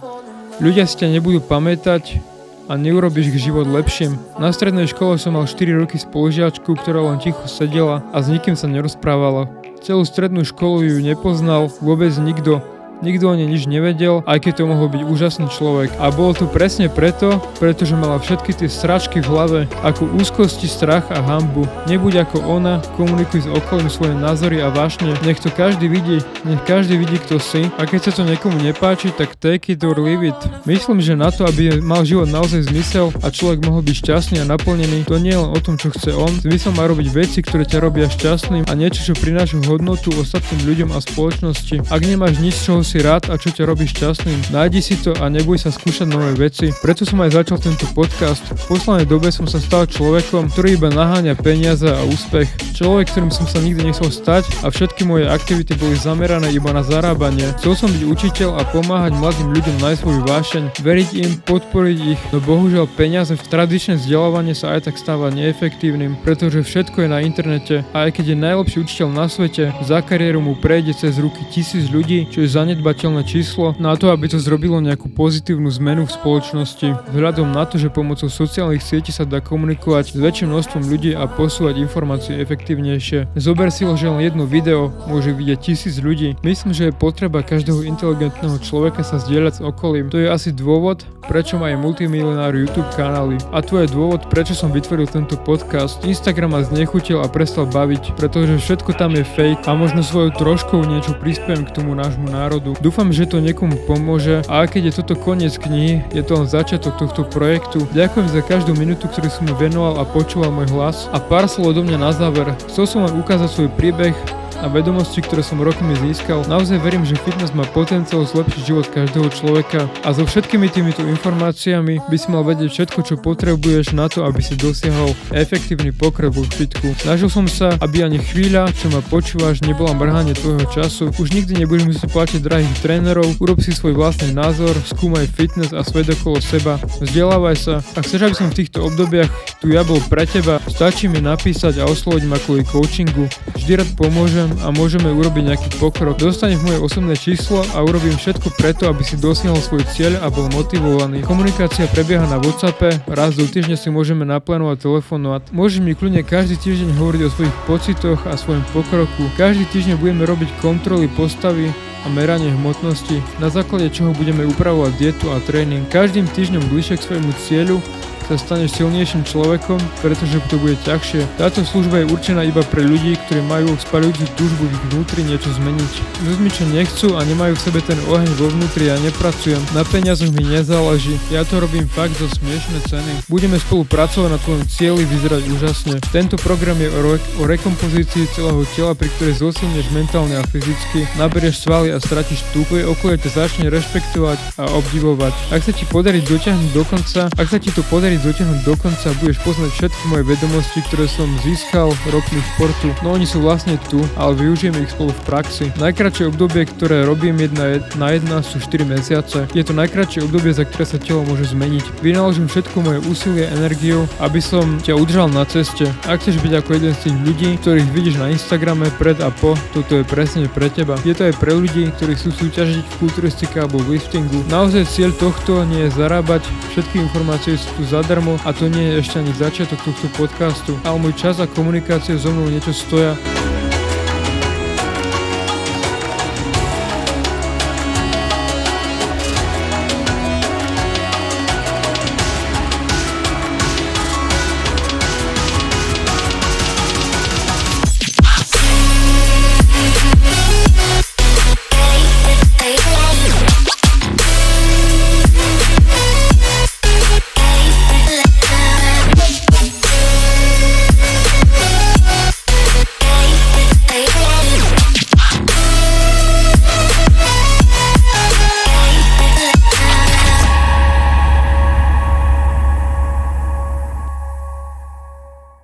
ľudia 0.62 0.86
si 0.86 1.02
ťa 1.02 1.18
nebudú 1.18 1.42
pamätať 1.42 2.22
a 2.70 2.78
neurobíš 2.78 3.34
ich 3.34 3.50
život 3.50 3.66
lepším. 3.66 4.14
Na 4.38 4.54
strednej 4.54 4.86
škole 4.86 5.18
som 5.18 5.34
mal 5.34 5.50
4 5.50 5.82
roky 5.82 5.98
spolužiačku, 5.98 6.78
ktorá 6.78 7.02
len 7.10 7.18
ticho 7.18 7.42
sedela 7.50 8.06
a 8.14 8.22
s 8.22 8.30
nikým 8.30 8.54
sa 8.54 8.70
nerozprávala. 8.70 9.50
Celú 9.82 10.06
strednú 10.06 10.46
školu 10.46 10.86
ju 10.86 10.96
nepoznal 11.02 11.70
vôbec 11.82 12.10
nikto 12.22 12.62
Nikto 13.04 13.28
o 13.28 13.34
nej 13.36 13.44
nič 13.44 13.68
nevedel, 13.68 14.24
aj 14.24 14.40
keď 14.40 14.52
to 14.56 14.64
mohol 14.72 14.88
byť 14.88 15.02
úžasný 15.04 15.46
človek. 15.52 15.92
A 16.00 16.08
bolo 16.08 16.32
to 16.32 16.48
presne 16.48 16.88
preto, 16.88 17.36
pretože 17.60 17.92
mala 17.92 18.16
všetky 18.16 18.56
tie 18.56 18.68
stračky 18.72 19.20
v 19.20 19.28
hlave, 19.28 19.60
ako 19.84 20.08
úzkosti, 20.16 20.64
strach 20.64 21.04
a 21.12 21.20
hambu. 21.20 21.68
Nebuď 21.84 22.24
ako 22.24 22.40
ona, 22.48 22.80
komunikuj 22.96 23.44
s 23.44 23.48
okolím 23.52 23.92
svoje 23.92 24.16
názory 24.16 24.64
a 24.64 24.72
vášne. 24.72 25.12
Nech 25.28 25.36
to 25.44 25.52
každý 25.52 25.92
vidí, 25.92 26.24
nech 26.48 26.62
každý 26.64 26.96
vidí, 26.96 27.20
kto 27.20 27.36
si. 27.36 27.68
A 27.76 27.84
keď 27.84 28.08
sa 28.08 28.12
to 28.16 28.22
niekomu 28.24 28.56
nepáči, 28.64 29.12
tak 29.12 29.36
take 29.36 29.68
it 29.76 29.84
or 29.84 30.00
leave 30.00 30.24
it. 30.24 30.38
Myslím, 30.64 31.04
že 31.04 31.12
na 31.12 31.28
to, 31.28 31.44
aby 31.44 31.84
mal 31.84 32.00
život 32.00 32.32
naozaj 32.32 32.72
zmysel 32.72 33.12
a 33.20 33.28
človek 33.28 33.60
mohol 33.68 33.84
byť 33.84 33.96
šťastný 34.00 34.36
a 34.40 34.48
naplnený, 34.48 35.04
to 35.04 35.20
nie 35.20 35.36
je 35.36 35.40
len 35.44 35.50
o 35.52 35.60
tom, 35.60 35.76
čo 35.76 35.92
chce 35.92 36.16
on. 36.16 36.32
Zmysel 36.40 36.72
má 36.72 36.88
robiť 36.88 37.12
veci, 37.12 37.44
ktoré 37.44 37.68
ťa 37.68 37.82
robia 37.84 38.08
šťastným 38.08 38.64
a 38.64 38.72
niečo, 38.72 39.12
čo 39.12 39.14
prináša 39.18 39.60
hodnotu 39.68 40.14
ostatným 40.16 40.64
ľuďom 40.64 40.88
a 40.94 40.98
spoločnosti. 41.02 41.92
Ak 41.92 42.00
nemáš 42.00 42.40
nič, 42.40 42.56
čoho 42.64 42.85
si 42.86 43.02
rád 43.02 43.26
a 43.28 43.34
čo 43.34 43.50
ťa 43.50 43.66
robí 43.66 43.90
šťastným. 43.90 44.54
Nájdi 44.54 44.78
si 44.78 44.94
to 45.02 45.10
a 45.18 45.26
neboj 45.26 45.58
sa 45.58 45.74
skúšať 45.74 46.06
nové 46.06 46.30
veci. 46.38 46.70
Preto 46.78 47.02
som 47.02 47.18
aj 47.18 47.34
začal 47.34 47.58
tento 47.58 47.90
podcast. 47.90 48.46
V 48.46 48.78
poslednej 48.78 49.10
dobe 49.10 49.34
som 49.34 49.50
sa 49.50 49.58
stal 49.58 49.90
človekom, 49.90 50.54
ktorý 50.54 50.78
iba 50.78 50.94
naháňa 50.94 51.34
peniaze 51.34 51.90
a 51.90 52.06
úspech. 52.06 52.46
Človek, 52.78 53.10
ktorým 53.10 53.34
som 53.34 53.50
sa 53.50 53.58
nikdy 53.58 53.90
nechcel 53.90 54.14
stať 54.14 54.46
a 54.62 54.70
všetky 54.70 55.02
moje 55.02 55.26
aktivity 55.26 55.74
boli 55.74 55.98
zamerané 55.98 56.54
iba 56.54 56.70
na 56.70 56.86
zarábanie. 56.86 57.50
Chcel 57.58 57.74
som 57.74 57.90
byť 57.90 58.02
učiteľ 58.06 58.50
a 58.54 58.62
pomáhať 58.70 59.18
mladým 59.18 59.50
ľuďom 59.50 59.76
nájsť 59.82 60.00
svoju 60.06 60.20
vášeň, 60.22 60.62
veriť 60.84 61.10
im, 61.26 61.32
podporiť 61.42 61.98
ich, 62.14 62.20
no 62.30 62.38
bohužiaľ 62.38 62.86
peniaze 62.94 63.34
v 63.34 63.48
tradičné 63.50 63.98
vzdelávanie 63.98 64.54
sa 64.54 64.78
aj 64.78 64.92
tak 64.92 65.00
stáva 65.00 65.32
neefektívnym, 65.34 66.20
pretože 66.22 66.62
všetko 66.62 67.02
je 67.02 67.08
na 67.10 67.24
internete 67.24 67.82
a 67.90 68.06
aj 68.06 68.20
keď 68.20 68.36
je 68.36 68.44
najlepší 68.44 68.76
učiteľ 68.84 69.08
na 69.10 69.26
svete, 69.26 69.74
za 69.82 69.98
kariéru 70.04 70.38
mu 70.38 70.54
prejde 70.54 70.92
cez 70.94 71.16
ruky 71.16 71.42
tisíc 71.48 71.88
ľudí, 71.88 72.28
čo 72.28 72.44
je 72.44 72.52
zanedbateľné 72.76 73.24
číslo 73.24 73.72
na 73.80 73.96
to, 73.96 74.12
aby 74.12 74.28
to 74.28 74.36
zrobilo 74.36 74.76
nejakú 74.84 75.08
pozitívnu 75.08 75.72
zmenu 75.80 76.04
v 76.04 76.12
spoločnosti. 76.12 77.08
Vzhľadom 77.08 77.48
na 77.48 77.64
to, 77.64 77.80
že 77.80 77.88
pomocou 77.88 78.28
sociálnych 78.28 78.84
sietí 78.84 79.16
sa 79.16 79.24
dá 79.24 79.40
komunikovať 79.40 80.12
s 80.12 80.20
väčším 80.20 80.52
množstvom 80.52 80.84
ľudí 80.84 81.16
a 81.16 81.24
posúvať 81.24 81.80
informácie 81.80 82.36
efektívnejšie. 82.36 83.32
Zober 83.40 83.72
si 83.72 83.88
že 83.96 84.12
len 84.12 84.28
jedno 84.28 84.44
video 84.44 84.92
môže 85.08 85.32
vidieť 85.32 85.72
tisíc 85.72 85.96
ľudí. 86.02 86.36
Myslím, 86.44 86.76
že 86.76 86.90
je 86.90 86.92
potreba 86.92 87.40
každého 87.40 87.86
inteligentného 87.86 88.60
človeka 88.60 89.00
sa 89.00 89.16
zdieľať 89.22 89.52
s 89.56 89.64
okolím. 89.64 90.12
To 90.12 90.20
je 90.20 90.28
asi 90.28 90.50
dôvod, 90.52 91.06
prečo 91.30 91.56
má 91.56 91.70
aj 91.72 91.80
multimilionár 91.80 92.52
YouTube 92.52 92.90
kanály. 92.98 93.38
A 93.54 93.62
to 93.62 93.78
je 93.78 93.88
dôvod, 93.88 94.26
prečo 94.26 94.52
som 94.58 94.74
vytvoril 94.74 95.06
tento 95.06 95.38
podcast. 95.38 96.02
Instagram 96.02 96.58
ma 96.58 96.60
znechutil 96.66 97.22
a 97.22 97.30
prestal 97.30 97.64
baviť, 97.70 98.18
pretože 98.18 98.58
všetko 98.58 98.90
tam 98.98 99.14
je 99.14 99.22
fake 99.22 99.64
a 99.64 99.72
možno 99.72 100.02
svojou 100.02 100.34
troškou 100.34 100.82
niečo 100.82 101.14
prispiem 101.16 101.62
k 101.62 101.72
tomu 101.72 101.94
nášmu 101.94 102.26
národu 102.26 102.65
národu. 102.66 102.82
Dúfam, 102.82 103.08
že 103.14 103.30
to 103.30 103.38
niekomu 103.38 103.78
pomôže 103.86 104.42
a 104.50 104.66
keď 104.66 104.90
je 104.90 104.96
toto 105.02 105.14
koniec 105.14 105.54
knihy, 105.54 106.02
je 106.10 106.22
to 106.26 106.42
len 106.42 106.48
začiatok 106.50 106.98
tohto 106.98 107.22
projektu. 107.22 107.86
Ďakujem 107.94 108.28
za 108.28 108.42
každú 108.42 108.74
minútu, 108.74 109.06
ktorú 109.06 109.30
som 109.30 109.46
mu 109.46 109.54
venoval 109.54 110.02
a 110.02 110.04
počúval 110.04 110.50
môj 110.50 110.68
hlas. 110.74 111.06
A 111.14 111.22
pár 111.22 111.46
slov 111.46 111.78
do 111.78 111.86
mňa 111.86 111.98
na 111.98 112.10
záver. 112.10 112.50
Chcel 112.66 112.84
som 112.90 113.06
vám 113.06 113.22
ukázať 113.22 113.48
svoj 113.50 113.70
príbeh, 113.78 114.14
a 114.62 114.66
vedomosti, 114.72 115.20
ktoré 115.20 115.44
som 115.44 115.60
rokmi 115.60 115.92
získal, 116.00 116.44
naozaj 116.48 116.80
verím, 116.80 117.04
že 117.04 117.18
fitness 117.20 117.52
má 117.52 117.64
potenciál 117.70 118.24
zlepšiť 118.24 118.62
život 118.64 118.86
každého 118.88 119.28
človeka 119.32 119.84
a 120.06 120.14
so 120.14 120.24
všetkými 120.24 120.70
týmito 120.72 121.04
informáciami 121.04 122.00
by 122.06 122.16
si 122.16 122.28
mal 122.32 122.46
vedieť 122.46 122.70
všetko, 122.72 123.00
čo 123.04 123.14
potrebuješ 123.20 123.92
na 123.92 124.08
to, 124.08 124.24
aby 124.24 124.40
si 124.40 124.56
dosiahol 124.56 125.12
efektívny 125.34 125.92
pokrok 125.92 126.32
vo 126.32 126.44
fitku. 126.46 126.96
Snažil 127.02 127.28
som 127.28 127.44
sa, 127.50 127.76
aby 127.84 128.06
ani 128.06 128.22
chvíľa, 128.22 128.72
čo 128.72 128.88
ma 128.88 129.04
počúvaš, 129.04 129.60
nebola 129.66 129.92
mrhanie 129.92 130.32
tvojho 130.32 130.64
času. 130.72 131.12
Už 131.20 131.32
nikdy 131.36 131.60
nebudeš 131.60 131.84
musieť 131.92 132.08
platiť 132.12 132.40
drahých 132.40 132.76
trénerov, 132.80 133.28
urob 133.42 133.60
si 133.60 133.74
svoj 133.74 133.96
vlastný 133.98 134.32
názor, 134.32 134.72
skúmaj 134.86 135.28
fitness 135.32 135.74
a 135.76 135.84
svet 135.84 136.08
okolo 136.12 136.40
seba, 136.40 136.80
vzdelávaj 137.02 137.56
sa. 137.58 137.74
Ak 137.98 138.06
chceš, 138.06 138.30
aby 138.30 138.36
som 138.36 138.48
v 138.48 138.58
týchto 138.64 138.86
obdobiach 138.86 139.30
tu 139.60 139.74
ja 139.74 139.82
bol 139.82 139.98
pre 140.06 140.24
teba, 140.24 140.62
stačí 140.70 141.10
mi 141.10 141.18
napísať 141.18 141.82
a 141.82 141.88
osloviť 141.88 142.24
ma 142.28 142.38
kvôli 142.40 142.62
coachingu. 142.64 143.26
Vždy 143.56 143.72
rád 143.82 143.90
pomôžem 143.98 144.45
môžem 144.46 144.62
a 144.62 144.68
môžeme 144.70 145.10
urobiť 145.10 145.42
nejaký 145.42 145.68
pokrok. 145.82 146.18
Dostanem 146.18 146.58
moje 146.62 146.78
osobné 146.78 147.18
číslo 147.18 147.66
a 147.74 147.82
urobím 147.82 148.14
všetko 148.14 148.54
preto, 148.54 148.86
aby 148.86 149.02
si 149.02 149.18
dosiahol 149.18 149.58
svoj 149.58 149.82
cieľ 149.90 150.22
a 150.22 150.30
bol 150.30 150.46
motivovaný. 150.54 151.26
Komunikácia 151.26 151.90
prebieha 151.90 152.26
na 152.30 152.38
WhatsAppe, 152.38 153.02
raz 153.10 153.34
do 153.34 153.46
týždňa 153.46 153.76
si 153.76 153.88
môžeme 153.90 154.22
naplánovať 154.22 154.86
telefonovať. 154.86 155.42
Môžeš 155.50 155.80
mi 155.82 155.98
kľudne 155.98 156.22
každý 156.22 156.56
týždeň 156.58 156.94
hovoriť 156.94 157.22
o 157.26 157.32
svojich 157.32 157.56
pocitoch 157.66 158.20
a 158.26 158.34
svojom 158.38 158.62
pokroku. 158.70 159.26
Každý 159.34 159.66
týždeň 159.74 159.98
budeme 159.98 160.22
robiť 160.22 160.50
kontroly 160.62 161.10
postavy 161.10 161.74
a 162.04 162.06
meranie 162.06 162.54
hmotnosti, 162.54 163.18
na 163.42 163.50
základe 163.50 163.90
čoho 163.90 164.14
budeme 164.14 164.46
upravovať 164.46 164.92
dietu 164.94 165.26
a 165.34 165.42
tréning. 165.42 165.82
Každým 165.90 166.30
týždňom 166.30 166.70
bližšie 166.70 167.02
k 167.02 167.06
svojmu 167.10 167.32
cieľu 167.42 167.82
sa 168.26 168.34
staneš 168.34 168.82
silnejším 168.82 169.22
človekom, 169.22 169.78
pretože 170.02 170.42
to 170.50 170.58
bude 170.58 170.74
ťažšie. 170.82 171.22
Táto 171.38 171.62
služba 171.62 172.02
je 172.02 172.10
určená 172.10 172.42
iba 172.42 172.62
pre 172.66 172.82
ľudí, 172.82 173.14
ktorí 173.26 173.40
majú 173.46 173.70
spalujúcu 173.78 174.26
túžbu 174.34 174.64
vnútri 174.90 175.22
niečo 175.22 175.50
zmeniť. 175.54 175.92
Ľuďmi, 176.26 176.48
čo 176.50 176.64
nechcú 176.70 177.08
a 177.14 177.22
nemajú 177.22 177.54
v 177.54 177.64
sebe 177.64 177.80
ten 177.86 177.98
oheň 178.10 178.30
vo 178.36 178.50
vnútri, 178.50 178.90
ja 178.90 178.98
nepracujem. 179.00 179.62
Na 179.72 179.86
peniazoch 179.86 180.34
mi 180.34 180.42
nezáleží. 180.42 181.14
Ja 181.30 181.46
to 181.46 181.62
robím 181.62 181.86
fakt 181.86 182.18
za 182.18 182.26
smiešné 182.26 182.82
ceny. 182.90 183.12
Budeme 183.30 183.62
spolupracovať 183.62 184.28
na 184.34 184.38
tvojom 184.42 184.62
cieli 184.66 185.06
vyzerať 185.06 185.42
úžasne. 185.46 185.94
Tento 186.10 186.34
program 186.42 186.76
je 186.82 186.90
o, 186.90 187.00
re- 187.00 187.24
o 187.38 187.42
rekompozícii 187.46 188.26
celého 188.34 188.66
tela, 188.74 188.92
pri 188.98 189.08
ktorej 189.14 189.38
zosilneš 189.38 189.86
mentálne 189.94 190.34
a 190.34 190.42
fyzicky, 190.42 191.06
naberieš 191.14 191.62
svaly 191.62 191.94
a 191.94 192.02
stratíš 192.02 192.42
tu. 192.50 192.66
Tvoje 192.66 192.82
okolie 192.82 193.14
ťa 193.14 193.46
začne 193.46 193.70
rešpektovať 193.70 194.58
a 194.58 194.66
obdivovať. 194.74 195.30
Ak 195.54 195.62
sa 195.62 195.70
ti 195.70 195.86
podarí 195.86 196.18
dotiahnuť 196.18 196.70
do 196.74 196.82
konca, 196.82 197.30
ak 197.30 197.46
sa 197.46 197.62
ti 197.62 197.70
to 197.70 197.86
podarí 197.86 198.15
podarí 198.16 198.32
dotiahnuť 198.32 198.60
do 198.64 198.74
konca, 198.80 199.08
budeš 199.20 199.38
poznať 199.44 199.70
všetky 199.76 200.04
moje 200.08 200.24
vedomosti, 200.24 200.80
ktoré 200.88 201.04
som 201.08 201.28
získal 201.44 201.92
rokmi 202.08 202.40
športu. 202.40 202.88
No 203.04 203.12
oni 203.12 203.28
sú 203.28 203.44
vlastne 203.44 203.76
tu, 203.92 204.00
ale 204.16 204.32
využijeme 204.36 204.80
ich 204.80 204.92
spolu 204.92 205.12
v 205.12 205.22
praxi. 205.28 205.64
Najkračšie 205.76 206.32
obdobie, 206.32 206.64
ktoré 206.64 207.04
robím 207.04 207.36
jedna 207.40 207.76
na 208.00 208.08
jedna 208.16 208.40
sú 208.40 208.56
4 208.60 208.88
mesiace. 208.88 209.44
Je 209.52 209.64
to 209.64 209.76
najkračšie 209.76 210.24
obdobie, 210.24 210.52
za 210.52 210.64
ktoré 210.64 210.84
sa 210.88 210.98
telo 211.00 211.26
môže 211.28 211.52
zmeniť. 211.52 212.00
Vynaložím 212.00 212.48
všetko 212.48 212.76
moje 212.80 212.98
úsilie, 213.04 213.44
energiu, 213.52 214.08
aby 214.22 214.40
som 214.40 214.64
ťa 214.80 214.96
udržal 214.96 215.28
na 215.28 215.44
ceste. 215.44 215.84
Ak 216.08 216.24
chceš 216.24 216.40
byť 216.40 216.52
ako 216.62 216.70
jeden 216.78 216.92
z 216.96 217.00
tých 217.10 217.16
ľudí, 217.20 217.48
ktorých 217.60 217.88
vidíš 217.92 218.16
na 218.16 218.32
Instagrame 218.32 218.88
pred 218.96 219.18
a 219.20 219.28
po, 219.28 219.58
toto 219.76 220.00
je 220.00 220.04
presne 220.06 220.48
pre 220.48 220.72
teba. 220.72 220.96
Je 221.04 221.12
to 221.12 221.28
aj 221.28 221.34
pre 221.36 221.52
ľudí, 221.52 221.90
ktorí 222.00 222.16
sú 222.16 222.32
súťažiť 222.32 222.84
v 222.84 222.98
kulturistike 223.02 223.56
alebo 223.60 223.82
v 223.82 223.98
liftingu. 223.98 224.40
Naozaj 224.48 224.88
cieľ 224.88 225.10
tohto 225.16 225.66
nie 225.68 225.88
je 225.88 225.96
zarábať, 225.96 226.46
všetky 226.72 227.02
informácie 227.02 227.58
sú 227.58 227.68
tu 227.76 227.82
za 227.84 228.05
zadarmo 228.06 228.38
a 228.44 228.52
to 228.54 228.70
nie 228.70 228.94
je 228.94 229.02
ešte 229.02 229.18
ani 229.18 229.34
začiatok 229.34 229.82
tohto 229.82 230.06
podcastu, 230.14 230.78
ale 230.86 230.94
môj 231.02 231.18
čas 231.18 231.42
a 231.42 231.50
komunikácia 231.50 232.14
so 232.14 232.30
mnou 232.30 232.46
niečo 232.46 232.70
stoja 232.70 233.18